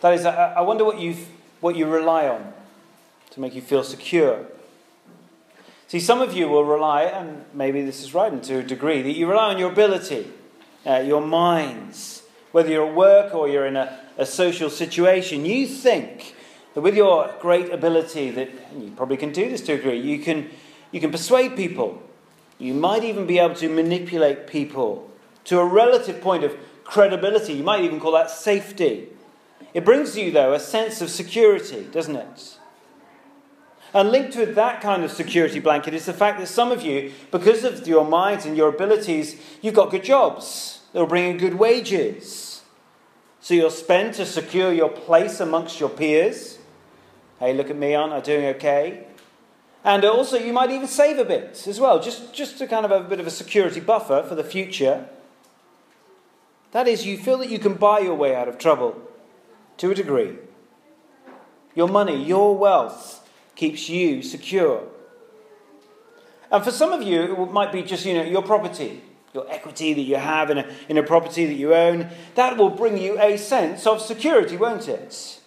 [0.00, 1.16] That is, I, wonder what you
[1.60, 2.52] what you rely on
[3.32, 4.46] to make you feel secure.
[5.88, 9.02] See, some of you will rely, and maybe this is right and to a degree,
[9.02, 10.30] that you rely on your ability,
[10.86, 12.22] uh, your minds.
[12.52, 16.34] Whether you're at work or you're in a, a social situation, you think
[16.74, 20.20] that with your great ability, that you probably can do this to a degree, you
[20.20, 20.48] can,
[20.92, 22.02] you can persuade people.
[22.58, 25.10] You might even be able to manipulate people
[25.44, 27.54] to a relative point of credibility.
[27.54, 29.08] You might even call that safety.
[29.72, 32.58] It brings you, though, a sense of security, doesn't it?
[33.92, 37.12] And linked with that kind of security blanket is the fact that some of you,
[37.30, 41.38] because of your minds and your abilities, you've got good jobs that will bring in
[41.38, 42.62] good wages.
[43.40, 46.58] So you'll spend to secure your place amongst your peers.
[47.40, 49.06] Hey, look at me, aren't I doing okay?
[49.82, 52.90] And also, you might even save a bit as well, just, just to kind of
[52.90, 55.08] have a bit of a security buffer for the future.
[56.72, 59.09] That is, you feel that you can buy your way out of trouble
[59.80, 60.36] to a degree.
[61.74, 64.86] Your money, your wealth keeps you secure.
[66.50, 69.94] And for some of you, it might be just you know, your property, your equity
[69.94, 72.10] that you have in a, in a property that you own.
[72.34, 75.40] That will bring you a sense of security, won't it?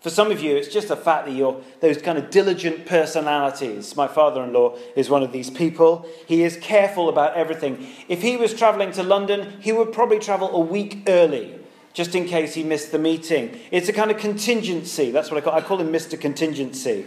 [0.00, 3.94] For some of you, it's just the fact that you're those kind of diligent personalities.
[3.94, 6.04] My father in law is one of these people.
[6.26, 7.86] He is careful about everything.
[8.08, 11.61] If he was traveling to London, he would probably travel a week early
[11.92, 13.58] just in case he missed the meeting.
[13.70, 15.10] It's a kind of contingency.
[15.10, 16.18] That's what I call, I call him Mr.
[16.18, 17.06] Contingency.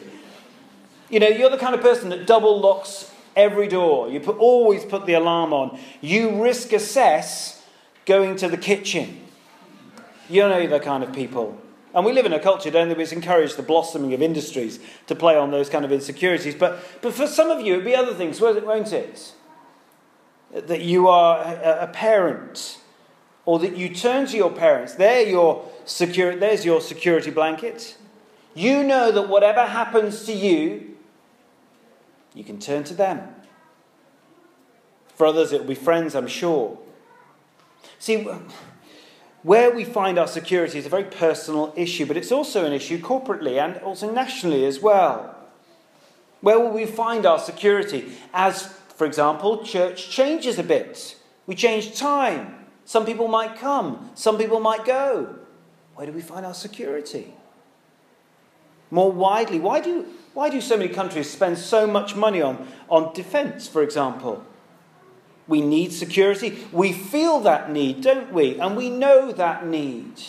[1.09, 4.09] You know, you're the kind of person that double locks every door.
[4.09, 5.79] You put, always put the alarm on.
[6.01, 7.63] You risk assess
[8.05, 9.21] going to the kitchen.
[10.29, 11.59] You know the kind of people.
[11.93, 15.15] And we live in a culture, don't we, which encourage the blossoming of industries to
[15.15, 16.53] play on those kind of insecurities.
[16.53, 19.33] But, but for some of you, it'd be other things, won't it?
[20.53, 22.79] That you are a, a parent,
[23.45, 24.95] or that you turn to your parents.
[24.95, 27.97] They're your secure, there's your security blanket.
[28.53, 30.95] You know that whatever happens to you,
[32.33, 33.29] you can turn to them.
[35.15, 36.77] For others, it will be friends, I'm sure.
[37.99, 38.27] See,
[39.43, 42.99] where we find our security is a very personal issue, but it's also an issue
[42.99, 45.35] corporately and also nationally as well.
[46.41, 48.11] Where will we find our security?
[48.33, 48.63] As,
[48.95, 51.15] for example, church changes a bit.
[51.47, 52.64] We change time.
[52.85, 55.35] Some people might come, some people might go.
[55.95, 57.33] Where do we find our security?
[58.91, 63.13] More widely, why do, why do so many countries spend so much money on, on
[63.13, 64.45] defense, for example?
[65.47, 66.65] We need security.
[66.71, 68.59] We feel that need, don't we?
[68.59, 70.21] And we know that need.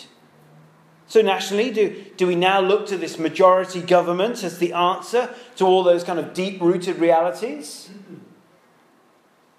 [1.09, 5.65] So, nationally, do, do we now look to this majority government as the answer to
[5.65, 7.91] all those kind of deep rooted realities?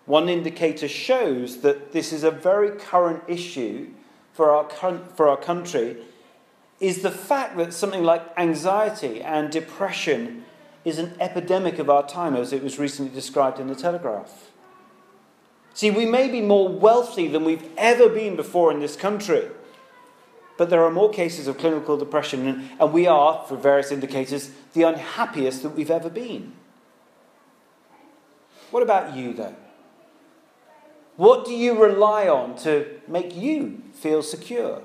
[0.08, 3.90] One indicator shows that this is a very current issue
[4.32, 4.70] for our,
[5.16, 5.98] for our country
[6.80, 10.46] is the fact that something like anxiety and depression
[10.86, 14.52] is an epidemic of our time, as it was recently described in the Telegraph.
[15.74, 19.50] See, we may be more wealthy than we've ever been before in this country,
[20.58, 24.84] but there are more cases of clinical depression, and we are, for various indicators, the
[24.84, 26.54] unhappiest that we've ever been.
[28.72, 29.56] What about you, though?
[31.18, 34.84] What do you rely on to make you feel secure?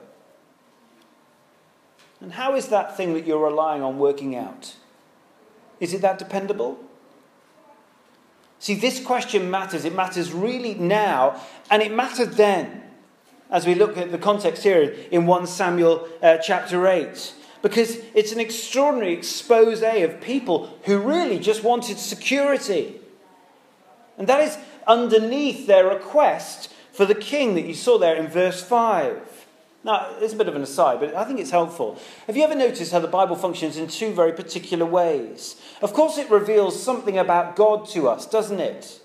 [2.21, 4.75] And how is that thing that you're relying on working out?
[5.79, 6.79] Is it that dependable?
[8.59, 9.85] See, this question matters.
[9.85, 12.83] It matters really now, and it mattered then,
[13.51, 17.35] as we look at the context here in 1 Samuel uh, chapter 8.
[17.61, 23.01] Because it's an extraordinary expose of people who really just wanted security.
[24.17, 24.57] And that is
[24.87, 29.47] underneath their request for the king that you saw there in verse 5.
[29.85, 31.99] Now, it's a bit of an aside, but I think it's helpful.
[32.27, 35.57] Have you ever noticed how the Bible functions in two very particular ways?
[35.81, 39.01] Of course, it reveals something about God to us, doesn't it?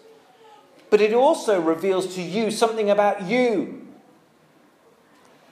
[0.89, 3.87] But it also reveals to you something about you.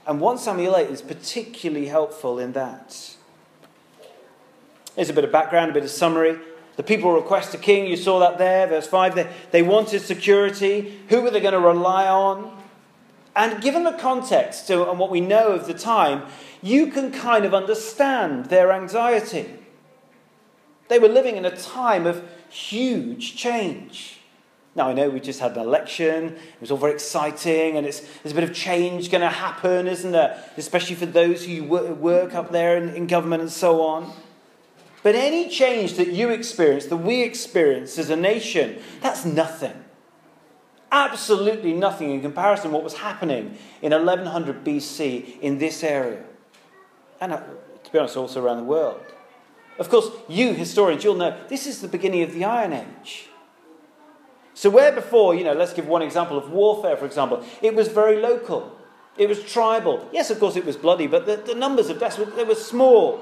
[0.05, 3.15] And 1 Samuel 8 is particularly helpful in that.
[4.95, 6.39] Here's a bit of background, a bit of summary.
[6.75, 7.87] The people request a king.
[7.87, 9.15] You saw that there, verse 5.
[9.15, 10.99] They, they wanted security.
[11.09, 12.63] Who were they going to rely on?
[13.35, 16.23] And given the context and what we know of the time,
[16.61, 19.49] you can kind of understand their anxiety.
[20.87, 24.19] They were living in a time of huge change.
[24.75, 28.01] Now, I know we just had an election, it was all very exciting, and there's
[28.25, 30.37] a bit of change going to happen, isn't there?
[30.57, 34.11] Especially for those who work up there in, in government and so on.
[35.05, 39.85] But any change that you experience, that we experience as a nation, that's nothing
[40.95, 46.23] absolutely nothing in comparison to what was happening in 1100 BC in this area.
[47.19, 47.41] and uh,
[47.83, 49.01] to be honest, also around the world.
[49.77, 53.27] Of course, you historians, you'll know this is the beginning of the Iron Age.
[54.53, 57.89] So, where before, you know, let's give one example of warfare, for example, it was
[57.89, 58.71] very local,
[59.17, 60.07] it was tribal.
[60.13, 63.21] Yes, of course, it was bloody, but the, the numbers of deaths they were small,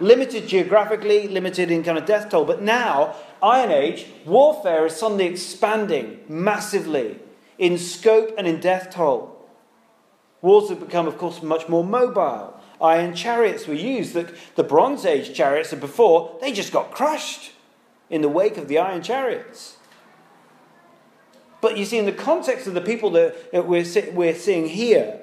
[0.00, 2.44] limited geographically, limited in kind of death toll.
[2.44, 7.18] But now, Iron Age, warfare is suddenly expanding massively
[7.58, 9.36] in scope and in death toll.
[10.42, 12.58] Wars have become, of course, much more mobile.
[12.80, 14.14] Iron chariots were used.
[14.14, 17.52] The, the Bronze Age chariots of before, they just got crushed
[18.08, 19.76] in the wake of the iron chariots.
[21.60, 25.20] But you see, in the context of the people that we're, we're seeing here,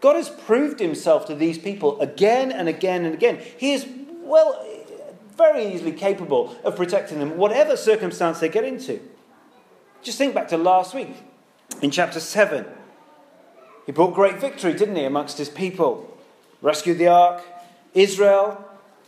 [0.00, 3.40] God has proved himself to these people again and again and again.
[3.58, 3.86] He is,
[4.26, 4.66] well,
[5.36, 9.00] very easily capable of protecting them, whatever circumstance they get into.
[10.02, 11.14] Just think back to last week
[11.82, 12.64] in chapter 7.
[13.84, 16.18] He brought great victory, didn't he, amongst his people?
[16.60, 17.42] Rescued the ark.
[17.94, 18.66] Israel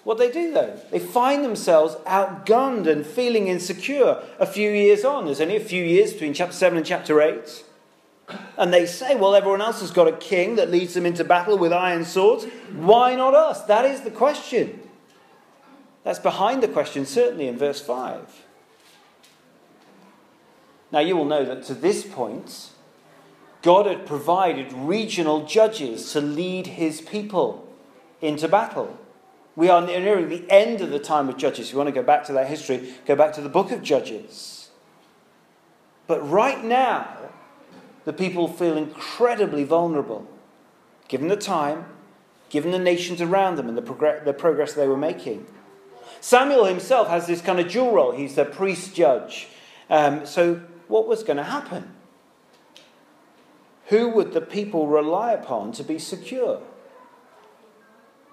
[0.08, 0.80] what they do though?
[0.90, 5.26] They find themselves outgunned and feeling insecure a few years on.
[5.26, 7.64] There's only a few years between chapter 7 and chapter 8.
[8.56, 11.58] And they say, well, everyone else has got a king that leads them into battle
[11.58, 12.46] with iron swords.
[12.72, 13.62] Why not us?
[13.64, 14.80] That is the question.
[16.08, 18.46] That's behind the question, certainly in verse 5.
[20.90, 22.70] Now, you will know that to this point,
[23.60, 27.68] God had provided regional judges to lead his people
[28.22, 28.98] into battle.
[29.54, 31.66] We are nearing the end of the time of Judges.
[31.66, 33.82] If you want to go back to that history, go back to the book of
[33.82, 34.70] Judges.
[36.06, 37.18] But right now,
[38.06, 40.26] the people feel incredibly vulnerable,
[41.06, 41.84] given the time,
[42.48, 45.44] given the nations around them and the, the progress they were making.
[46.20, 48.12] Samuel himself has this kind of dual role.
[48.12, 49.48] He's the priest judge.
[49.90, 51.94] Um, so, what was going to happen?
[53.86, 56.60] Who would the people rely upon to be secure?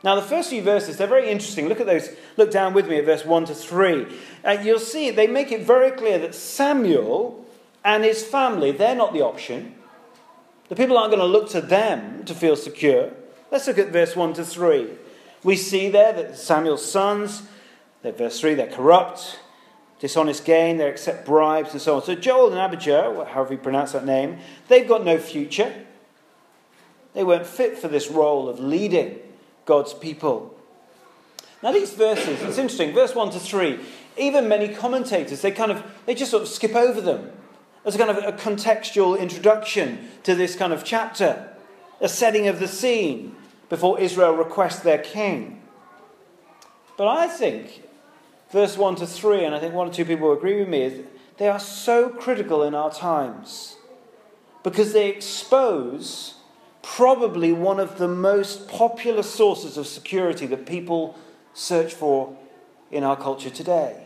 [0.03, 1.67] Now, the first few verses, they're very interesting.
[1.67, 2.09] Look at those.
[2.37, 4.05] Look down with me at verse 1 to 3.
[4.43, 7.45] Uh, you'll see they make it very clear that Samuel
[7.83, 9.75] and his family, they're not the option.
[10.69, 13.11] The people aren't going to look to them to feel secure.
[13.51, 14.89] Let's look at verse 1 to 3.
[15.43, 17.43] We see there that Samuel's sons,
[18.11, 19.39] verse 3, they're corrupt,
[19.99, 22.03] dishonest gain, they accept bribes, and so on.
[22.03, 25.73] So Joel and Abijah, however you pronounce that name, they've got no future.
[27.13, 29.19] They weren't fit for this role of leading.
[29.65, 30.55] God's people.
[31.61, 33.79] Now, these verses, it's interesting, verse 1 to 3,
[34.17, 37.31] even many commentators, they kind of, they just sort of skip over them
[37.83, 41.49] as a kind of a contextual introduction to this kind of chapter,
[41.99, 43.35] a setting of the scene
[43.69, 45.61] before Israel requests their king.
[46.97, 47.83] But I think
[48.51, 51.05] verse 1 to 3, and I think one or two people agree with me, is
[51.37, 53.75] they are so critical in our times
[54.63, 56.35] because they expose
[56.81, 61.17] probably one of the most popular sources of security that people
[61.53, 62.35] search for
[62.91, 64.05] in our culture today.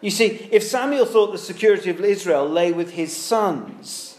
[0.00, 4.18] You see, if Samuel thought the security of Israel lay with his sons,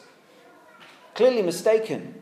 [1.14, 2.22] clearly mistaken.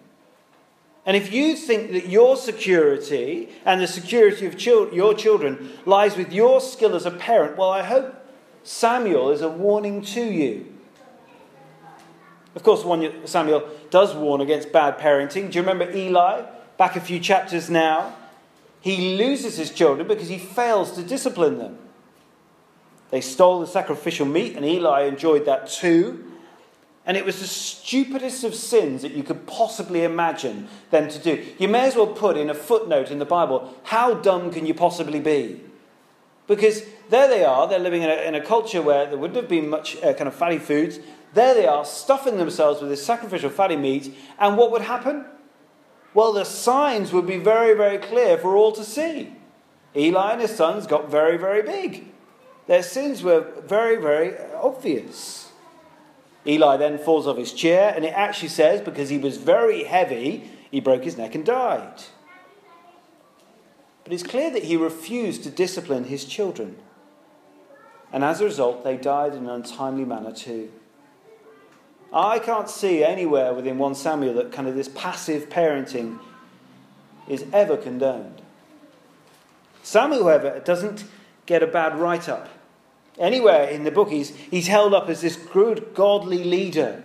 [1.06, 4.62] And if you think that your security and the security of
[4.94, 8.16] your children lies with your skill as a parent, well, I hope
[8.64, 10.74] Samuel is a warning to you.
[12.56, 15.52] Of course, one Samuel does warn against bad parenting.
[15.52, 16.44] Do you remember Eli?
[16.78, 18.16] Back a few chapters now.
[18.80, 21.78] He loses his children because he fails to discipline them.
[23.10, 26.33] They stole the sacrificial meat, and Eli enjoyed that too.
[27.06, 31.46] And it was the stupidest of sins that you could possibly imagine them to do.
[31.60, 34.74] You may as well put in a footnote in the Bible how dumb can you
[34.74, 35.60] possibly be?
[36.48, 39.50] Because there they are, they're living in a, in a culture where there wouldn't have
[39.50, 41.00] been much uh, kind of fatty foods.
[41.34, 45.26] There they are, stuffing themselves with this sacrificial fatty meat, and what would happen?
[46.14, 49.34] Well, the signs would be very, very clear for all to see.
[49.96, 52.08] Eli and his sons got very, very big.
[52.68, 55.43] Their sins were very, very obvious.
[56.46, 60.50] Eli then falls off his chair, and it actually says, because he was very heavy,
[60.70, 62.04] he broke his neck and died.
[64.04, 66.78] But it's clear that he refused to discipline his children.
[68.12, 70.72] And as a result, they died in an untimely manner too.
[72.14, 76.20] I can't see anywhere within 1 Samuel that kind of this passive parenting
[77.28, 78.42] is ever condoned.
[79.82, 81.06] Samuel, however, doesn't
[81.46, 82.50] get a bad write up.
[83.20, 87.04] Anywhere in the book, he's, he's held up as this good, godly leader.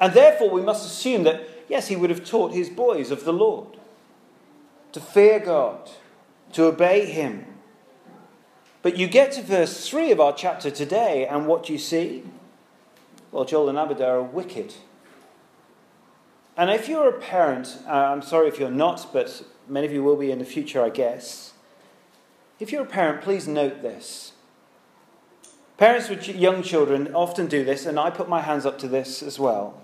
[0.00, 3.32] And therefore, we must assume that, yes, he would have taught his boys of the
[3.32, 3.76] Lord
[4.92, 5.90] to fear God,
[6.52, 7.46] to obey him.
[8.82, 12.24] But you get to verse 3 of our chapter today, and what do you see?
[13.30, 14.74] Well, Joel and Abijah are wicked.
[16.56, 20.02] And if you're a parent, uh, I'm sorry if you're not, but many of you
[20.02, 21.52] will be in the future, I guess.
[22.60, 24.31] If you're a parent, please note this.
[25.78, 29.22] Parents with young children often do this, and I put my hands up to this
[29.22, 29.80] as well.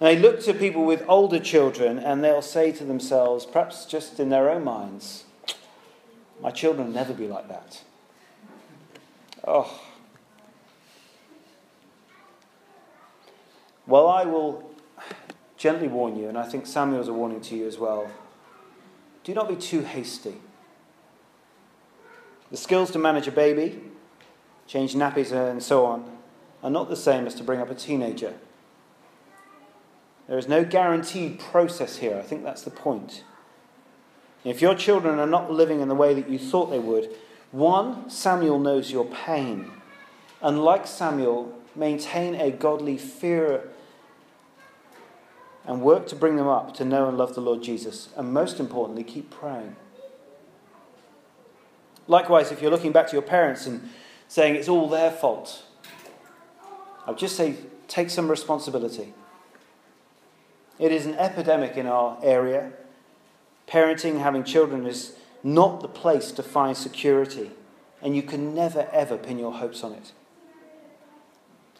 [0.00, 4.18] And they look to people with older children and they'll say to themselves, perhaps just
[4.18, 5.24] in their own minds,
[6.42, 7.82] My children will never be like that.
[9.46, 9.80] Oh.
[13.86, 14.70] Well, I will
[15.58, 18.10] gently warn you, and I think Samuel's a warning to you as well.
[19.24, 20.36] Do not be too hasty.
[22.50, 23.82] The skills to manage a baby,
[24.70, 26.08] change nappies, and so on
[26.62, 28.34] are not the same as to bring up a teenager.
[30.28, 32.16] There is no guaranteed process here.
[32.16, 33.24] I think that's the point.
[34.44, 37.10] If your children are not living in the way that you thought they would,
[37.50, 39.72] one, Samuel knows your pain.
[40.40, 43.68] And like Samuel, maintain a godly fear
[45.66, 48.10] and work to bring them up to know and love the Lord Jesus.
[48.16, 49.74] And most importantly, keep praying.
[52.06, 53.90] Likewise, if you're looking back to your parents and
[54.30, 55.64] saying it's all their fault,
[57.04, 57.56] I would just say
[57.88, 59.12] take some responsibility.
[60.78, 62.70] It is an epidemic in our area.
[63.66, 67.50] Parenting, having children, is not the place to find security,
[68.00, 70.12] and you can never, ever pin your hopes on it.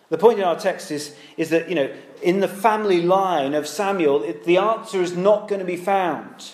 [0.08, 3.68] The point in our text is, is that, you know, in the family line of
[3.68, 6.50] Samuel, it, the answer is not going to be found.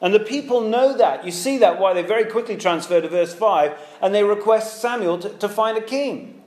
[0.00, 1.24] And the people know that.
[1.24, 5.18] You see that why they very quickly transfer to verse 5 and they request Samuel
[5.18, 6.42] to, to find a king.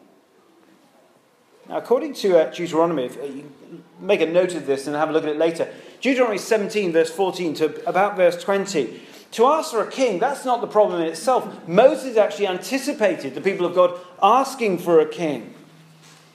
[1.68, 3.52] Now, according to uh, Deuteronomy, if, uh, you
[4.00, 5.72] make a note of this and have a look at it later.
[6.02, 9.02] Deuteronomy 17, verse 14 to about verse 20.
[9.32, 11.68] To ask for a king, that's not the problem in itself.
[11.68, 15.54] Moses actually anticipated the people of God asking for a king.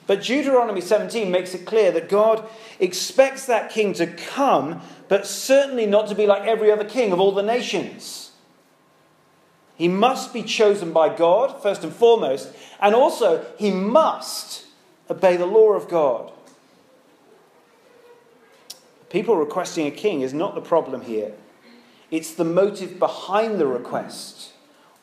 [0.07, 2.47] But Deuteronomy 17 makes it clear that God
[2.79, 7.19] expects that king to come, but certainly not to be like every other king of
[7.19, 8.31] all the nations.
[9.75, 14.65] He must be chosen by God, first and foremost, and also he must
[15.09, 16.31] obey the law of God.
[19.09, 21.33] People requesting a king is not the problem here,
[22.11, 24.53] it's the motive behind the request,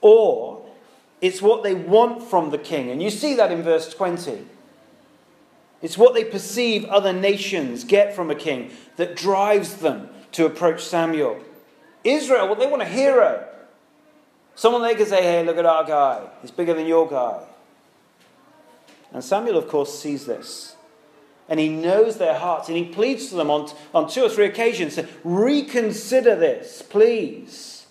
[0.01, 0.67] or
[1.21, 2.91] it's what they want from the king.
[2.91, 4.47] And you see that in verse 20.
[5.83, 10.85] It's what they perceive other nations get from a king that drives them to approach
[10.85, 11.41] Samuel.
[12.05, 13.47] Israel, well, they want a hero.
[14.55, 16.29] Someone they can say, hey, look at our guy.
[16.41, 17.43] He's bigger than your guy.
[19.13, 20.77] And Samuel, of course, sees this.
[21.49, 22.69] And he knows their hearts.
[22.69, 27.82] And he pleads to them on, on two or three occasions to reconsider this, please.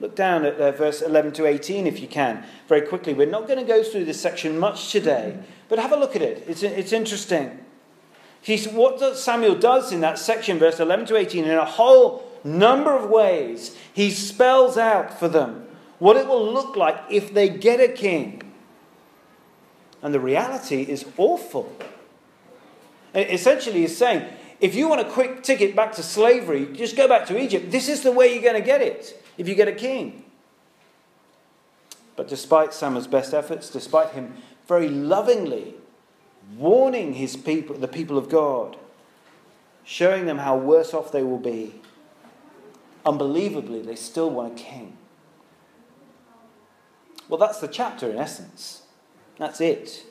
[0.00, 3.12] Look down at uh, verse 11 to 18 if you can, very quickly.
[3.12, 5.38] We're not going to go through this section much today,
[5.68, 6.42] but have a look at it.
[6.48, 7.58] It's, it's interesting.
[8.40, 12.96] He's, what Samuel does in that section, verse 11 to 18, in a whole number
[12.96, 15.66] of ways, he spells out for them
[15.98, 18.42] what it will look like if they get a king.
[20.02, 21.70] And the reality is awful.
[23.14, 24.26] essentially, he's saying,
[24.60, 27.70] if you want a quick ticket back to slavery, just go back to Egypt.
[27.70, 30.22] This is the way you're going to get it if you get a king.
[32.14, 34.34] But despite Samuel's best efforts, despite him
[34.68, 35.76] very lovingly
[36.58, 38.76] warning his people, the people of God,
[39.82, 41.80] showing them how worse off they will be,
[43.06, 44.98] unbelievably, they still want a king.
[47.26, 48.82] Well, that's the chapter in essence.
[49.38, 50.04] That's it.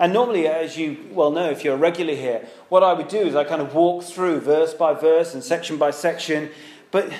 [0.00, 3.36] And normally, as you well know, if you're regularly here, what I would do is
[3.36, 6.50] I kind of walk through verse by verse and section by section.
[6.90, 7.12] But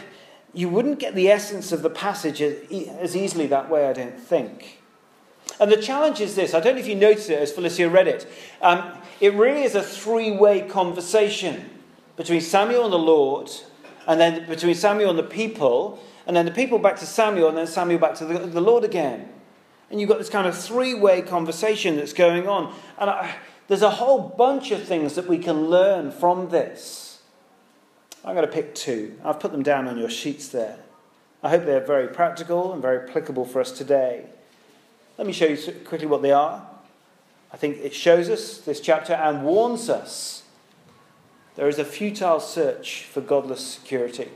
[0.57, 4.81] you wouldn't get the essence of the passage as easily that way, I don't think.
[5.61, 8.09] And the challenge is this I don't know if you noticed it as Felicia read
[8.09, 8.27] it.
[8.63, 11.71] Um, it really is a three way conversation
[12.17, 13.51] between Samuel and the Lord,
[14.07, 17.59] and then between Samuel and the people, and then the people back to Samuel, and
[17.59, 19.29] then Samuel back to the, the Lord again.
[19.91, 22.75] And you've got this kind of three way conversation that's going on.
[22.99, 23.37] And I,
[23.69, 27.06] there's a whole bunch of things that we can learn from this.
[28.27, 29.17] I'm going to pick two.
[29.25, 30.79] I've put them down on your sheets there.
[31.45, 34.27] I hope they're very practical and very applicable for us today.
[35.17, 36.67] Let me show you quickly what they are.
[37.53, 40.43] I think it shows us this chapter and warns us
[41.55, 44.29] there is a futile search for godless security.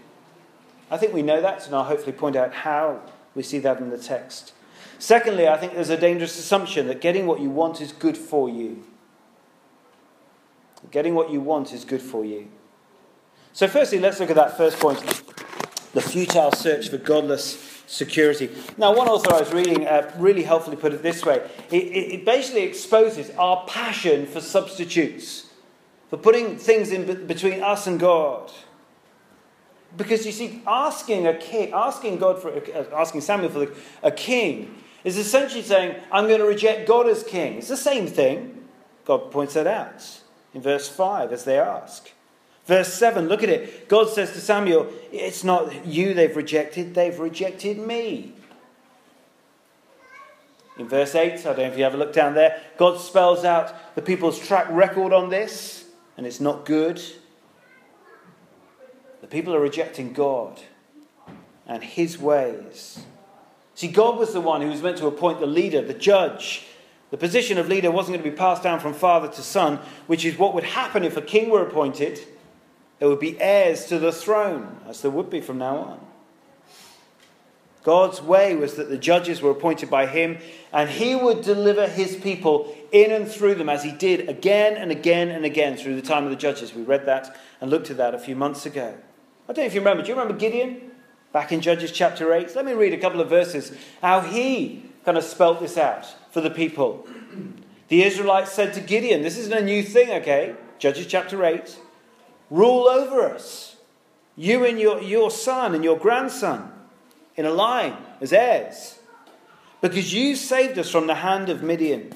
[0.90, 3.00] I think we know that, and I'll hopefully point out how
[3.34, 4.52] we see that in the text.
[4.98, 8.48] Secondly, I think there's a dangerous assumption that getting what you want is good for
[8.48, 8.84] you.
[10.90, 12.48] Getting what you want is good for you.
[13.52, 15.00] So, firstly, let's look at that first point
[15.92, 18.48] the futile search for godless security.
[18.78, 21.38] Now, one author I was reading uh, really helpfully put it this way
[21.70, 25.46] it, it, basically exposes our passion for substitutes.
[26.08, 28.50] for putting things in between us and God.
[29.96, 33.68] Because you see, asking a king, asking God for, uh, asking Samuel for
[34.02, 38.06] a king, is essentially saying, "I'm going to reject God as king." It's the same
[38.06, 38.68] thing.
[39.04, 40.20] God points that out
[40.54, 42.10] in verse five as they ask.
[42.70, 43.88] Verse 7, look at it.
[43.88, 48.32] God says to Samuel, It's not you they've rejected, they've rejected me.
[50.78, 53.44] In verse 8, I don't know if you have a look down there, God spells
[53.44, 55.84] out the people's track record on this,
[56.16, 57.02] and it's not good.
[59.20, 60.60] The people are rejecting God
[61.66, 63.00] and his ways.
[63.74, 66.66] See, God was the one who was meant to appoint the leader, the judge.
[67.10, 70.24] The position of leader wasn't going to be passed down from father to son, which
[70.24, 72.20] is what would happen if a king were appointed.
[73.00, 76.00] There would be heirs to the throne, as there would be from now on.
[77.82, 80.36] God's way was that the judges were appointed by him,
[80.70, 84.90] and he would deliver his people in and through them, as he did again and
[84.90, 86.74] again and again through the time of the judges.
[86.74, 88.94] We read that and looked at that a few months ago.
[89.48, 90.02] I don't know if you remember.
[90.02, 90.90] Do you remember Gideon?
[91.32, 92.54] Back in Judges chapter 8.
[92.54, 96.42] Let me read a couple of verses how he kind of spelt this out for
[96.42, 97.08] the people.
[97.88, 100.54] The Israelites said to Gideon, This isn't a new thing, okay?
[100.78, 101.78] Judges chapter 8.
[102.50, 103.76] Rule over us,
[104.36, 106.72] you and your, your son and your grandson,
[107.36, 108.98] in a line as heirs,
[109.80, 112.12] because you saved us from the hand of Midian.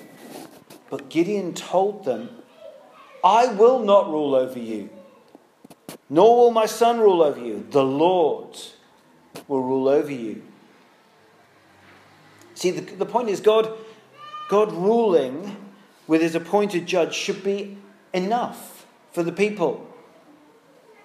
[0.90, 2.30] But Gideon told them,
[3.22, 4.90] I will not rule over you
[6.08, 7.66] nor will my son rule over you.
[7.70, 8.56] The Lord
[9.48, 10.42] will rule over you.
[12.54, 13.70] See, the, the point is, God,
[14.48, 15.56] God ruling
[16.06, 17.78] with his appointed judge should be
[18.12, 19.88] enough for the people.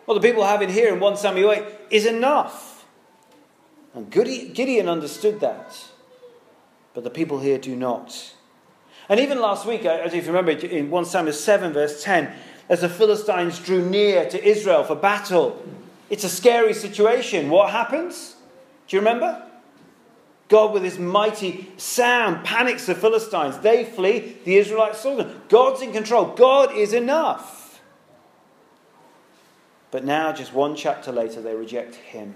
[0.09, 2.83] What the people have in here in 1 Samuel 8 is enough.
[3.93, 5.85] And Gideon understood that.
[6.95, 8.33] But the people here do not.
[9.07, 12.33] And even last week, uh, as if you remember, in 1 Samuel 7, verse 10,
[12.69, 15.63] as the Philistines drew near to Israel for battle.
[16.09, 17.51] It's a scary situation.
[17.51, 18.35] What happens?
[18.87, 19.45] Do you remember?
[20.47, 23.59] God, with his mighty sound, panics the Philistines.
[23.59, 24.37] They flee.
[24.43, 25.43] The Israelites saw them.
[25.49, 26.33] God's in control.
[26.33, 27.58] God is enough.
[29.91, 32.35] But now, just one chapter later, they reject him.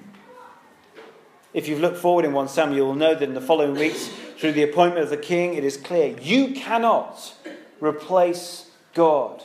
[1.53, 4.53] If you've looked forward in 1 Samuel, you'll know that in the following weeks, through
[4.53, 7.35] the appointment of the king, it is clear you cannot
[7.79, 9.43] replace God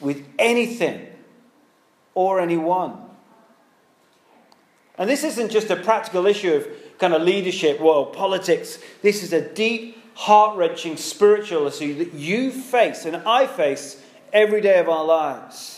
[0.00, 1.06] with anything
[2.14, 2.98] or anyone.
[4.98, 8.78] And this isn't just a practical issue of kind of leadership, well, politics.
[9.02, 14.02] This is a deep, heart wrenching spiritual issue that you face and I face
[14.32, 15.75] every day of our lives.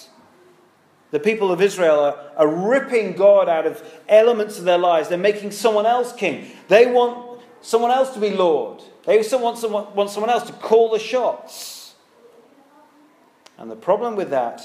[1.10, 5.08] The people of Israel are, are ripping God out of elements of their lives.
[5.08, 6.50] They're making someone else king.
[6.68, 8.82] They want someone else to be Lord.
[9.04, 11.94] They want someone, want someone else to call the shots.
[13.56, 14.62] And the problem with that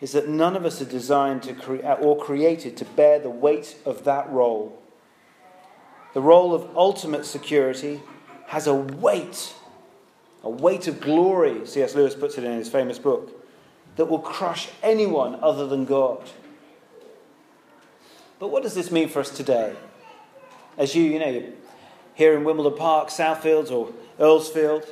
[0.00, 3.30] is that none of us are designed to cre- uh, or created to bear the
[3.30, 4.80] weight of that role.
[6.14, 8.00] The role of ultimate security
[8.46, 9.54] has a weight,
[10.42, 11.94] a weight of glory, C.S.
[11.94, 13.39] Lewis puts it in his famous book,
[13.96, 16.30] that will crush anyone other than God.
[18.38, 19.74] But what does this mean for us today?
[20.78, 21.52] As you, you know,
[22.14, 24.86] here in Wimbledon Park, Southfields, or Earlsfield,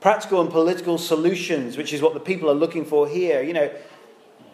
[0.00, 3.70] practical and political solutions, which is what the people are looking for here, you know,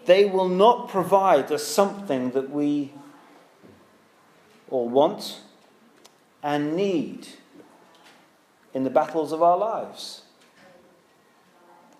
[0.04, 2.92] they will not provide us something that we
[4.70, 5.40] all want
[6.42, 7.26] and need
[8.72, 10.22] in the battles of our lives.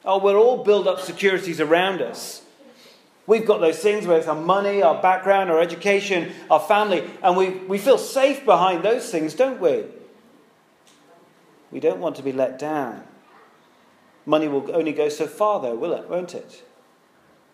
[0.06, 2.42] Oh, we'll all build up securities around us.
[3.26, 7.36] We've got those things, whether it's our money, our background, our education, our family, and
[7.36, 9.84] we, we feel safe behind those things, don't we?
[11.72, 13.02] We don't want to be let down.
[14.24, 16.08] Money will only go so far, though, will it?
[16.08, 16.62] Won't it?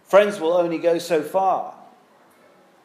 [0.05, 1.75] Friends will only go so far.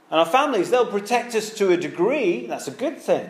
[0.10, 2.48] And our families, they'll protect us to a degree.
[2.48, 3.30] That's a good thing.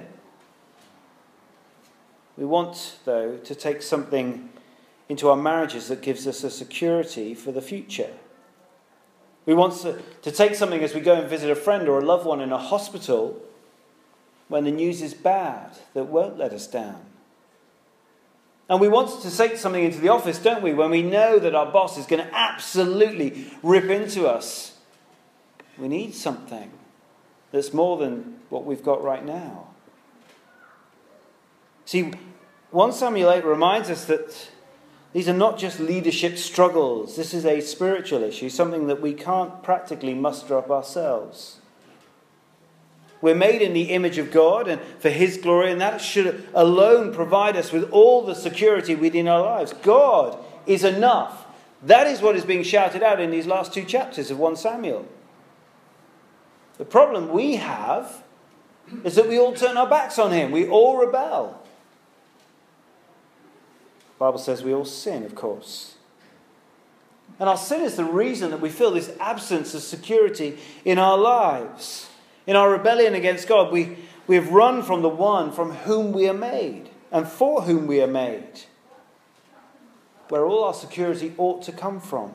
[2.38, 4.50] We want, though, to take something
[5.10, 8.12] into our marriages that gives us a security for the future.
[9.46, 12.06] We want to, to take something as we go and visit a friend or a
[12.06, 13.42] loved one in a hospital
[14.50, 17.02] when the news is bad that won't let us down.
[18.70, 21.56] And we want to take something into the office, don't we, when we know that
[21.56, 24.78] our boss is going to absolutely rip into us.
[25.78, 26.72] We need something
[27.52, 29.68] that's more than what we've got right now.
[31.86, 32.12] See,
[32.72, 34.50] 1 Samuel 8 reminds us that
[35.18, 39.64] these are not just leadership struggles, this is a spiritual issue, something that we can't
[39.64, 41.58] practically muster up ourselves.
[43.20, 47.16] We're made in the image of God and for His glory, and that should alone
[47.16, 49.74] provide us with all the security within our lives.
[49.82, 51.48] God is enough.
[51.82, 55.08] That is what is being shouted out in these last two chapters of 1 Samuel.
[56.78, 58.22] The problem we have
[59.04, 60.52] is that we all turn our backs on him.
[60.52, 61.60] We all rebel.
[64.18, 65.94] The Bible says we all sin, of course.
[67.40, 71.18] And our sin is the reason that we feel this absence of security in our
[71.18, 72.10] lives.
[72.48, 76.28] In our rebellion against God, we, we have run from the one from whom we
[76.28, 78.62] are made and for whom we are made,
[80.30, 82.34] where all our security ought to come from.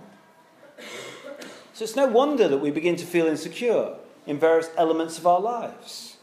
[1.72, 5.40] So it's no wonder that we begin to feel insecure in various elements of our
[5.40, 6.16] lives.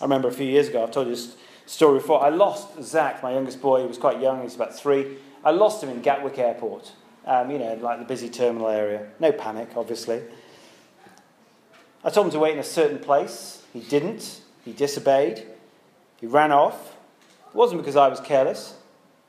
[0.00, 2.22] I remember a few years ago, I've told you this story before.
[2.22, 3.82] I lost Zach, my youngest boy.
[3.82, 5.18] He was quite young, he was about three.
[5.44, 6.92] I lost him in Gatwick Airport,
[7.26, 9.08] um, you know, like the busy terminal area.
[9.18, 10.22] No panic, obviously.
[12.04, 13.64] I told him to wait in a certain place.
[13.72, 14.40] He didn't.
[14.64, 15.46] He disobeyed.
[16.20, 16.96] He ran off.
[17.48, 18.76] It wasn't because I was careless,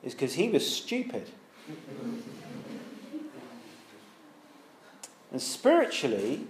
[0.04, 1.30] it's because he was stupid.
[5.32, 6.46] And spiritually,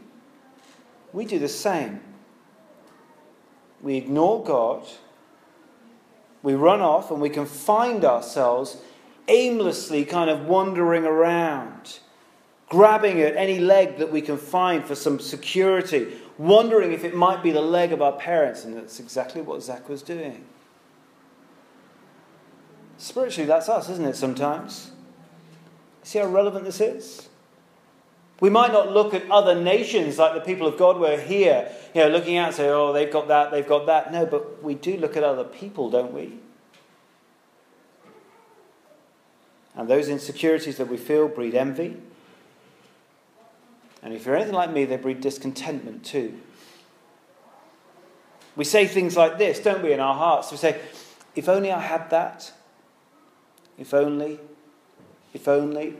[1.14, 2.02] we do the same.
[3.82, 4.86] We ignore God,
[6.44, 8.78] we run off, and we can find ourselves
[9.28, 12.00] aimlessly kind of wandering around,
[12.70, 17.42] grabbing at any leg that we can find for some security, wondering if it might
[17.42, 18.66] be the leg of our parents.
[18.66, 20.44] And that's exactly what Zach was doing.
[22.98, 24.92] Spiritually, that's us, isn't it, sometimes?
[26.04, 27.30] See how relevant this is?
[28.44, 32.02] We might not look at other nations like the people of God were here, you
[32.02, 34.12] know, looking out and say, oh, they've got that, they've got that.
[34.12, 36.40] No, but we do look at other people, don't we?
[39.78, 41.96] And those insecurities that we feel breed envy.
[44.02, 46.38] And if you're anything like me, they breed discontentment too.
[48.58, 50.52] We say things like this, don't we, in our hearts?
[50.52, 50.82] We say,
[51.34, 52.52] if only I had that.
[53.78, 54.38] If only,
[55.34, 55.96] if only,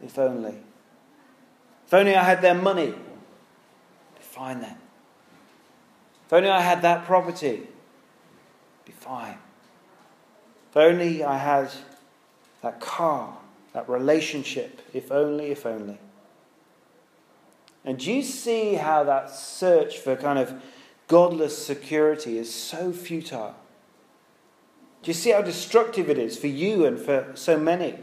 [0.00, 0.54] if only.
[1.94, 2.86] If only I had their money.
[2.86, 4.76] Be fine then.
[6.26, 7.68] If only I had that property.
[8.84, 9.38] Be fine.
[10.70, 11.70] If only I had
[12.62, 13.38] that car,
[13.74, 14.80] that relationship.
[14.92, 15.98] If only, if only.
[17.84, 20.52] And do you see how that search for kind of
[21.06, 23.54] godless security is so futile?
[25.04, 28.00] Do you see how destructive it is for you and for so many?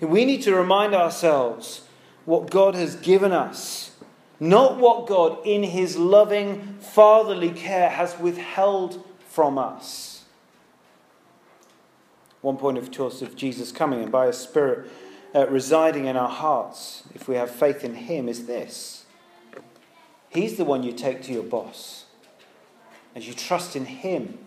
[0.00, 1.82] We need to remind ourselves
[2.24, 3.92] what God has given us,
[4.38, 10.24] not what God, in His loving, fatherly care, has withheld from us.
[12.40, 14.90] One point of choice of Jesus coming and by His Spirit
[15.34, 19.04] uh, residing in our hearts, if we have faith in Him, is this
[20.28, 22.06] He's the one you take to your boss
[23.14, 24.38] as you trust in Him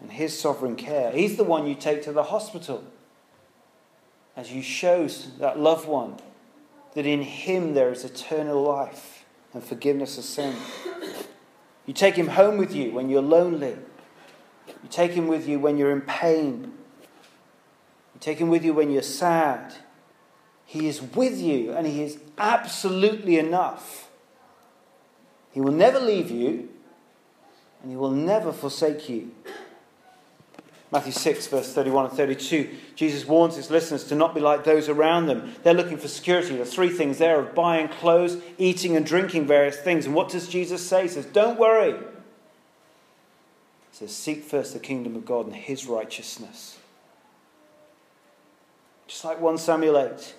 [0.00, 1.12] and His sovereign care.
[1.12, 2.84] He's the one you take to the hospital
[4.36, 5.06] as you show
[5.38, 6.16] that loved one
[6.96, 10.56] that in Him there is eternal life and forgiveness of sin.
[11.84, 13.76] You take Him home with you when you're lonely.
[14.66, 16.72] You take Him with you when you're in pain.
[18.14, 19.74] You take Him with you when you're sad.
[20.64, 24.08] He is with you and He is absolutely enough.
[25.52, 26.70] He will never leave you
[27.82, 29.32] and He will never forsake you.
[30.92, 34.88] Matthew 6, verse 31 and 32, Jesus warns his listeners to not be like those
[34.88, 35.54] around them.
[35.62, 36.60] They're looking for security.
[36.60, 40.06] Are three things there of buying clothes, eating and drinking various things.
[40.06, 41.02] And what does Jesus say?
[41.02, 41.92] He says, Don't worry.
[41.92, 42.04] He
[43.90, 46.78] says, Seek first the kingdom of God and his righteousness.
[49.08, 50.34] Just like 1 Samuel 8.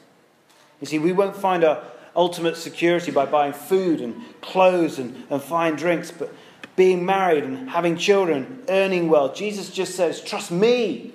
[0.79, 1.83] You see, we won't find our
[2.15, 6.33] ultimate security by buying food and clothes and, and fine drinks, but
[6.77, 9.33] being married and having children, earning well.
[9.33, 11.11] Jesus just says, Trust me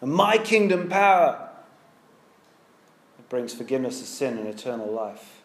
[0.00, 1.50] and my kingdom power.
[3.18, 5.42] It brings forgiveness of sin and eternal life.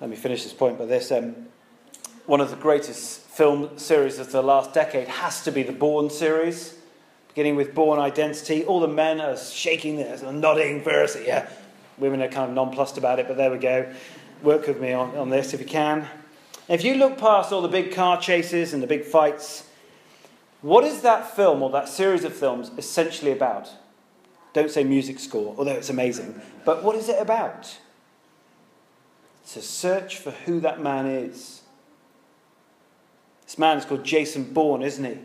[0.00, 1.10] Let me finish this point by this.
[1.10, 1.48] Um,
[2.26, 6.10] one of the greatest film series of the last decade has to be the Bourne
[6.10, 6.78] series,
[7.28, 8.64] beginning with Bourne Identity.
[8.64, 11.26] All the men are shaking their heads and nodding variously.
[11.26, 11.48] Yeah,
[11.96, 13.92] women are kind of nonplussed about it, but there we go
[14.42, 16.06] work with me on, on this if you can.
[16.68, 19.68] If you look past all the big car chases and the big fights,
[20.60, 23.70] what is that film or that series of films essentially about?
[24.52, 26.40] Don't say music score, although it's amazing.
[26.64, 27.78] But what is it about?
[29.42, 31.62] It's a search for who that man is.
[33.44, 35.18] This man is called Jason Bourne, isn't he?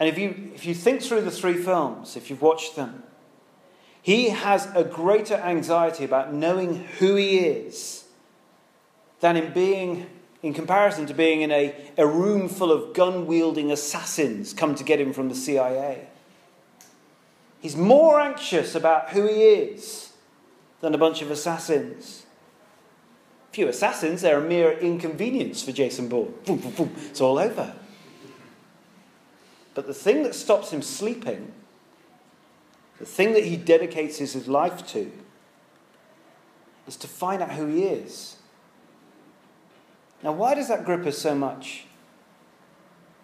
[0.00, 3.04] And if you, if you think through the three films, if you've watched them,
[4.02, 8.04] he has a greater anxiety about knowing who he is
[9.20, 10.06] than in being,
[10.42, 14.82] in comparison to being in a, a room full of gun wielding assassins come to
[14.82, 16.08] get him from the CIA.
[17.60, 20.12] He's more anxious about who he is
[20.80, 22.26] than a bunch of assassins.
[23.52, 26.34] Few assassins, they're a mere inconvenience for Jason Bourne.
[26.44, 26.92] Boom, boom, boom.
[27.08, 27.72] It's all over.
[29.74, 31.52] But the thing that stops him sleeping,
[33.02, 35.10] the thing that he dedicates his life to,
[36.86, 38.36] is to find out who he is.
[40.22, 41.86] Now, why does that grip us so much?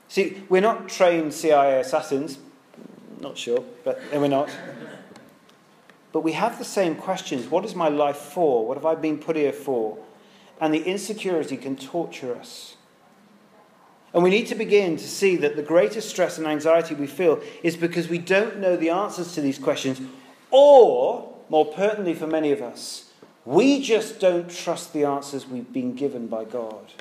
[0.08, 2.40] See, we're not trained CIA assassins.
[3.20, 4.50] Not sure, but we're not.
[6.10, 7.46] But we have the same questions.
[7.46, 8.66] What is my life for?
[8.66, 9.96] What have I been put here for?
[10.60, 12.74] And the insecurity can torture us.
[14.14, 17.42] And we need to begin to see that the greatest stress and anxiety we feel
[17.62, 20.00] is because we don't know the answers to these questions,
[20.50, 23.10] or, more pertinently for many of us,
[23.44, 26.92] we just don't trust the answers we've been given by God.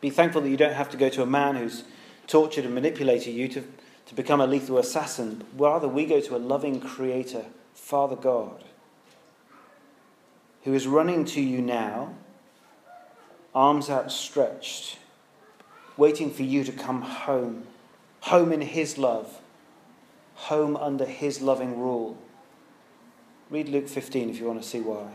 [0.00, 1.84] Be thankful that you don't have to go to a man who's
[2.26, 3.64] tortured and manipulated you to,
[4.06, 5.44] to become a lethal assassin.
[5.56, 8.64] Rather, we go to a loving Creator, Father God,
[10.64, 12.14] who is running to you now,
[13.54, 14.98] arms outstretched,
[15.96, 17.66] waiting for you to come home,
[18.20, 19.40] home in His love,
[20.34, 22.18] home under His loving rule.
[23.50, 25.08] Read Luke 15 if you want to see why.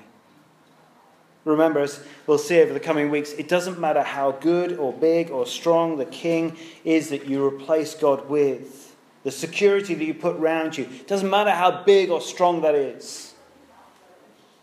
[1.46, 5.32] Remember, as we'll see over the coming weeks, it doesn't matter how good or big
[5.32, 10.36] or strong the king is that you replace God with, the security that you put
[10.36, 10.84] around you.
[10.84, 13.34] It doesn't matter how big or strong that is,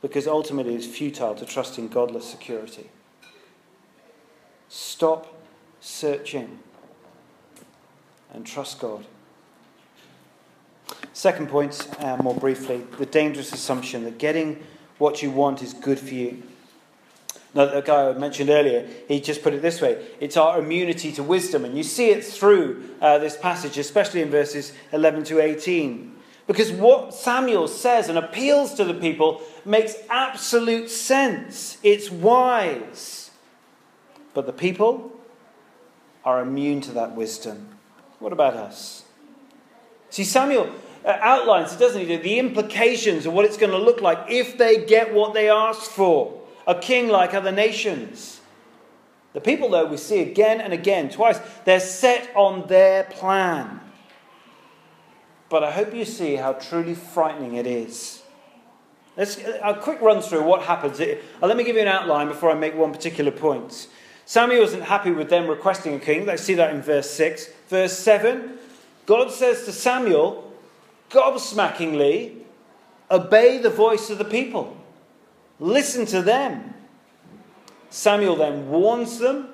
[0.00, 2.88] because ultimately it's futile to trust in godless security.
[4.68, 5.34] Stop
[5.80, 6.58] searching
[8.32, 9.06] and trust God.
[11.12, 14.62] Second point, uh, more briefly, the dangerous assumption that getting
[14.98, 16.42] what you want is good for you.
[17.54, 21.10] Now, the guy I mentioned earlier, he just put it this way it's our immunity
[21.12, 21.64] to wisdom.
[21.64, 26.14] And you see it through uh, this passage, especially in verses 11 to 18.
[26.46, 31.78] Because what Samuel says and appeals to the people makes absolute sense.
[31.82, 33.25] It's wise.
[34.36, 35.12] But the people
[36.22, 37.70] are immune to that wisdom.
[38.18, 39.04] What about us?
[40.10, 40.70] See, Samuel
[41.06, 44.84] uh, outlines, doesn't he, the implications of what it's going to look like if they
[44.84, 48.42] get what they asked for a king like other nations.
[49.32, 53.80] The people, though, we see again and again, twice, they're set on their plan.
[55.48, 58.20] But I hope you see how truly frightening it is.
[59.16, 61.00] Let's, a quick run through what happens.
[61.00, 63.88] Uh, let me give you an outline before I make one particular point.
[64.26, 66.26] Samuel isn't happy with them requesting a king.
[66.26, 67.48] Let's see that in verse 6.
[67.68, 68.58] Verse 7
[69.06, 70.52] God says to Samuel,
[71.10, 72.38] gobsmackingly,
[73.08, 74.76] obey the voice of the people.
[75.60, 76.74] Listen to them.
[77.88, 79.48] Samuel then warns them,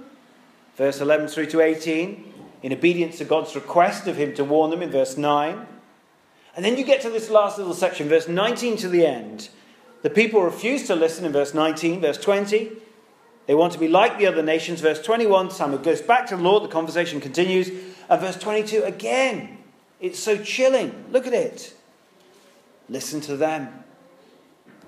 [0.77, 2.33] verse 11 through to 18,
[2.63, 5.67] in obedience to God's request of him to warn them in verse 9.
[6.57, 9.51] And then you get to this last little section, verse 19 to the end.
[10.01, 12.73] The people refuse to listen in verse 19, verse 20.
[13.53, 14.81] They want to be like the other nations.
[14.81, 16.65] Verse 21, Samuel goes back to the Lord.
[16.65, 17.69] The conversation continues.
[18.09, 19.59] And verse 22, again,
[20.01, 21.05] it's so chilling.
[21.11, 21.75] Look at it.
[22.89, 23.85] Listen to them.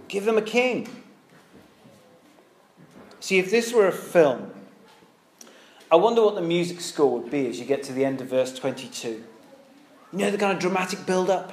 [0.08, 0.88] Give them a king.
[3.20, 4.50] See, if this were a film,
[5.92, 8.28] I wonder what the music score would be as you get to the end of
[8.28, 9.08] verse 22.
[10.10, 11.52] You know the kind of dramatic build up?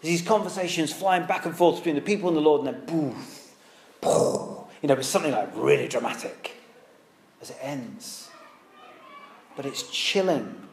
[0.00, 3.52] These conversations flying back and forth between the people and the Lord, and then boof,
[4.00, 6.52] poof, you know, it's something like really dramatic
[7.40, 8.28] as it ends.
[9.56, 10.68] But it's chilling.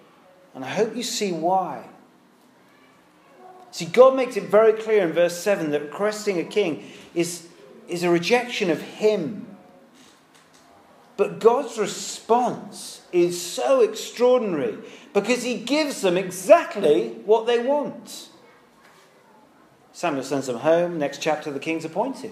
[0.54, 1.86] And I hope you see why.
[3.72, 7.48] See, God makes it very clear in verse 7 that requesting a king is,
[7.88, 9.50] is a rejection of Him
[11.20, 14.78] but God's response is so extraordinary
[15.14, 18.30] because he gives them exactly what they want.
[19.92, 20.98] Samuel sends them home.
[20.98, 22.32] Next chapter, the king's appointed.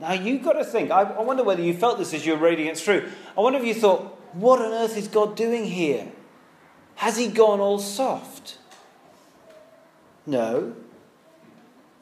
[0.00, 0.90] Now, you've got to think.
[0.90, 3.10] I, I wonder whether you felt this as you were reading it through.
[3.36, 6.12] I wonder if you thought, what on earth is God doing here?
[6.96, 8.58] Has he gone all soft?
[10.26, 10.74] No.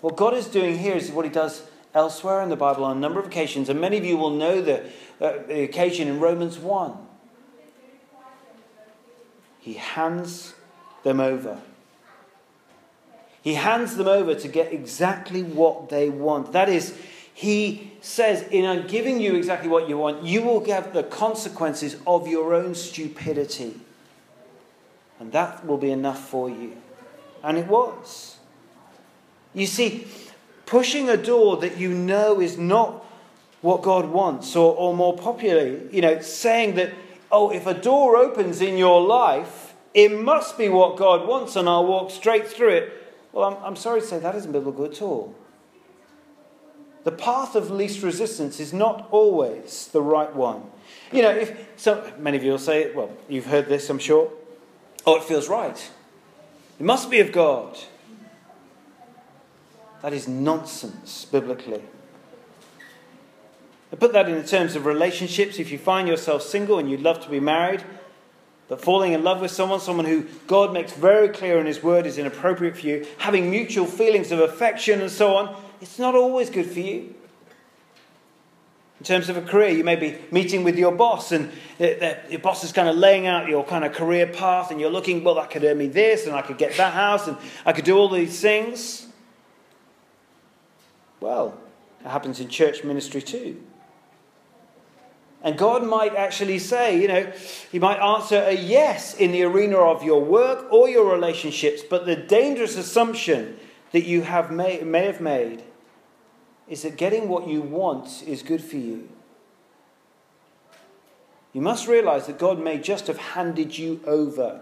[0.00, 1.62] What God is doing here is what he does
[1.94, 4.60] elsewhere in the Bible on a number of occasions, and many of you will know
[4.60, 4.84] the,
[5.20, 6.92] uh, the occasion in Romans 1.
[9.60, 10.54] He hands
[11.02, 11.60] them over.
[13.42, 16.52] He hands them over to get exactly what they want.
[16.52, 16.96] That is,
[17.36, 22.26] he says, in giving you exactly what you want, you will get the consequences of
[22.26, 23.78] your own stupidity.
[25.20, 26.78] And that will be enough for you.
[27.44, 28.38] And it was.
[29.52, 30.06] You see,
[30.64, 33.04] pushing a door that you know is not
[33.60, 36.94] what God wants, or, or more popularly, you know, saying that,
[37.30, 41.68] oh, if a door opens in your life, it must be what God wants and
[41.68, 42.92] I'll walk straight through it.
[43.34, 45.34] Well, I'm, I'm sorry to say that isn't biblical at all.
[47.06, 50.64] The path of least resistance is not always the right one.
[51.12, 54.32] You know, if so, many of you will say, well, you've heard this, I'm sure.
[55.06, 55.90] Oh, it feels right.
[56.80, 57.78] It must be of God.
[60.02, 61.80] That is nonsense biblically.
[63.92, 65.60] I put that in the terms of relationships.
[65.60, 67.84] If you find yourself single and you'd love to be married,
[68.66, 72.04] but falling in love with someone, someone who God makes very clear in His Word
[72.04, 76.50] is inappropriate for you, having mutual feelings of affection and so on, it's not always
[76.50, 77.14] good for you.
[78.98, 82.64] In terms of a career, you may be meeting with your boss, and your boss
[82.64, 85.50] is kind of laying out your kind of career path, and you're looking, well, that
[85.50, 87.36] could earn me this, and I could get that house, and
[87.66, 89.06] I could do all these things.
[91.20, 91.58] Well,
[92.04, 93.62] it happens in church ministry too.
[95.42, 97.30] And God might actually say, you know,
[97.70, 102.06] He might answer a yes in the arena of your work or your relationships, but
[102.06, 103.58] the dangerous assumption
[103.96, 105.62] that you have may, may have made
[106.68, 109.08] is that getting what you want is good for you.
[111.54, 114.60] You must realize that God may just have handed you over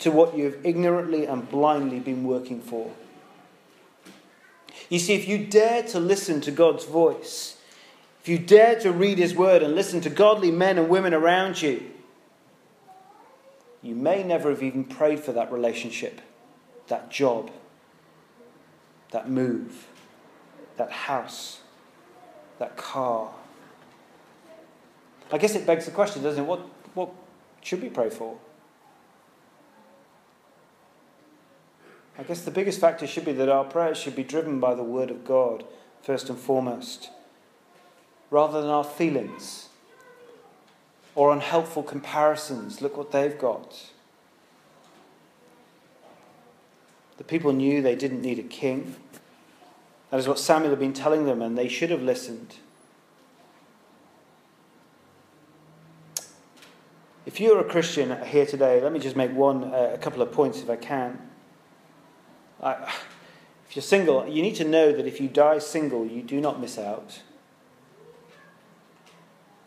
[0.00, 2.90] to what you have ignorantly and blindly been working for.
[4.90, 7.56] You see, if you dare to listen to God's voice,
[8.20, 11.62] if you dare to read His word and listen to godly men and women around
[11.62, 11.82] you,
[13.80, 16.20] you may never have even prayed for that relationship,
[16.88, 17.50] that job,
[19.14, 19.86] that move,
[20.76, 21.60] that house,
[22.58, 23.30] that car.
[25.30, 26.46] I guess it begs the question, doesn't it?
[26.46, 26.58] What,
[26.94, 27.10] what
[27.62, 28.36] should we pray for?
[32.18, 34.82] I guess the biggest factor should be that our prayers should be driven by the
[34.82, 35.64] Word of God,
[36.02, 37.10] first and foremost,
[38.30, 39.68] rather than our feelings
[41.14, 42.82] or unhelpful comparisons.
[42.82, 43.92] Look what they've got.
[47.18, 48.96] The people knew they didn't need a king.
[50.10, 52.56] That is what Samuel had been telling them, and they should have listened.
[57.26, 60.30] If you're a Christian here today, let me just make one, uh, a couple of
[60.30, 61.18] points if I can.
[62.62, 62.92] I,
[63.68, 66.60] if you're single, you need to know that if you die single, you do not
[66.60, 67.22] miss out.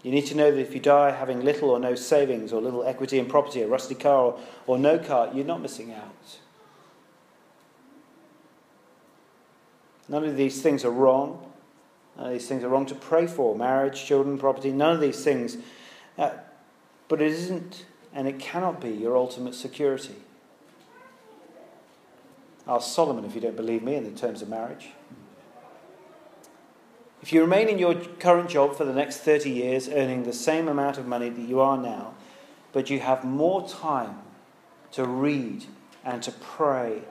[0.04, 2.84] You need to know that if you die having little or no savings or little
[2.84, 6.38] equity in property, a rusty car or, or no car, you're not missing out.
[10.10, 11.52] None of these things are wrong.
[12.18, 15.24] None of these things are wrong to pray for marriage, children, property, none of these
[15.24, 15.58] things.
[16.18, 16.32] Uh,
[17.08, 20.16] but it isn't and it cannot be your ultimate security.
[22.68, 24.90] Ask Solomon if you don't believe me in the terms of marriage.
[27.22, 30.68] If you remain in your current job for the next 30 years, earning the same
[30.68, 32.14] amount of money that you are now,
[32.74, 34.20] but you have more time
[34.92, 35.66] to read
[36.04, 37.04] and to pray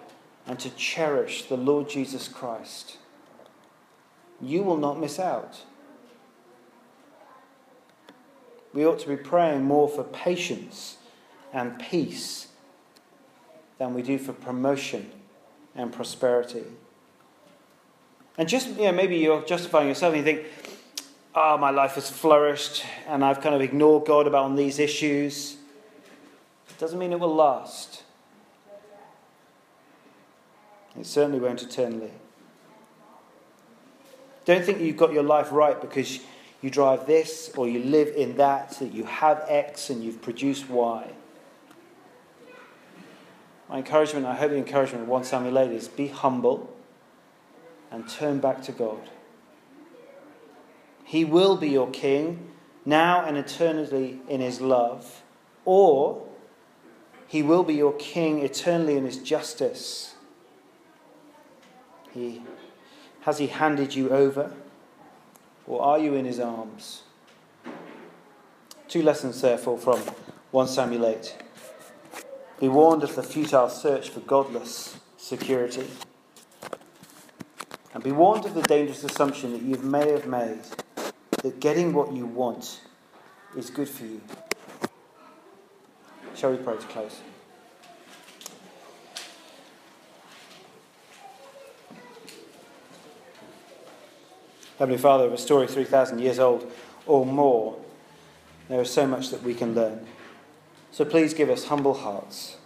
[0.47, 2.99] and to cherish the Lord Jesus Christ,
[4.41, 5.63] you will not miss out.
[8.73, 10.99] We ought to be praying more for patience
[11.53, 12.49] and peace
[13.79, 15.11] than we do for promotion
[15.75, 16.65] and prosperity.
[18.39, 20.47] And just, you know, maybe you're justifying yourself and you think,
[21.35, 25.57] oh, my life has flourished and I've kind of ignored God about on these issues.
[26.69, 28.03] It doesn't mean it will last.
[30.99, 32.13] It certainly won't eternally.
[34.45, 36.21] Don't think you've got your life right because
[36.63, 40.69] you drive this or you live in that, that you have X and you've produced
[40.69, 41.11] Y.
[43.69, 46.73] My encouragement, I hope the encouragement of 1 Samuel 8 is be humble
[47.91, 49.11] and turn back to God.
[51.05, 52.51] He will be your king
[52.85, 55.23] now and eternally in his love,
[55.65, 56.27] or
[57.29, 60.16] he will be your king eternally in his justice.
[62.17, 62.41] He,
[63.21, 64.51] has he handed you over,
[65.67, 67.03] or are you in his arms?
[68.89, 70.01] Two lessons, therefore, from
[70.51, 71.37] 1 Samuel 8.
[72.59, 75.87] Be warned of the futile search for godless security.
[77.93, 80.61] And be warned of the dangerous assumption that you may have made
[81.43, 82.81] that getting what you want
[83.55, 84.23] is good for you.
[86.35, 87.21] Shall we pray to close?
[94.79, 96.71] Heavenly Father, of a story 3,000 years old
[97.07, 97.79] or more,
[98.69, 100.07] there is so much that we can learn.
[100.91, 102.57] So please give us humble hearts.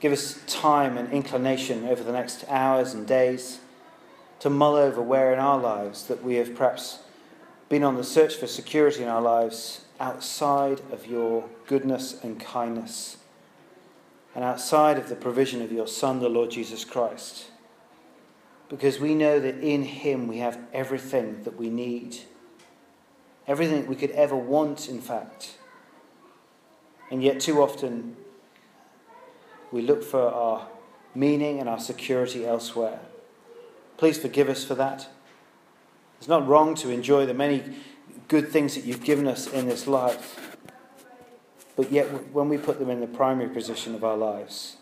[0.00, 3.60] Give us time and inclination over the next hours and days
[4.40, 6.98] to mull over where in our lives that we have perhaps
[7.68, 13.16] been on the search for security in our lives outside of your goodness and kindness
[14.34, 17.46] and outside of the provision of your Son, the Lord Jesus Christ.
[18.74, 22.16] Because we know that in Him we have everything that we need,
[23.46, 25.58] everything we could ever want, in fact.
[27.08, 28.16] And yet, too often,
[29.70, 30.66] we look for our
[31.14, 32.98] meaning and our security elsewhere.
[33.96, 35.06] Please forgive us for that.
[36.18, 37.62] It's not wrong to enjoy the many
[38.26, 40.56] good things that you've given us in this life.
[41.76, 44.78] But yet, when we put them in the primary position of our lives,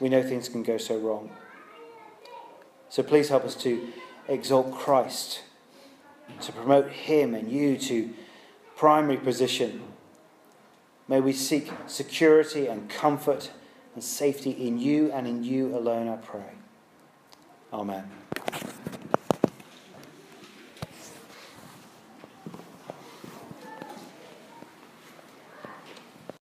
[0.00, 1.30] we know things can go so wrong.
[2.88, 3.88] So please help us to
[4.28, 5.42] exalt Christ,
[6.40, 8.10] to promote Him and you to
[8.76, 9.82] primary position.
[11.08, 13.50] May we seek security and comfort
[13.94, 16.54] and safety in you and in you alone, I pray.
[17.72, 18.10] Amen.